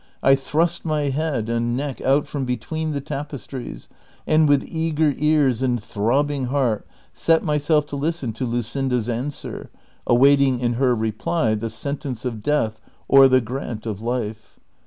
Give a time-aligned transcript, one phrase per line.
[0.23, 3.87] "I thrust my head and neck out fi'om between the tapestries,
[4.25, 9.69] and with eager ears and throbbing heart set myself to listen to Luscinda's answer,
[10.07, 14.59] awaiting in her reply the sentence of death or the grant of life.